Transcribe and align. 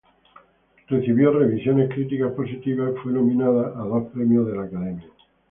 Recibió 0.87 1.31
revisiones 1.31 1.89
críticas 1.93 2.31
positivas 2.31 2.91
y 2.95 2.99
fue 3.03 3.11
nominada 3.11 3.67
a 3.79 3.85
dos 3.85 4.09
Premios 4.11 4.47
de 4.47 4.55
la 4.57 4.63
Academia. 4.63 5.05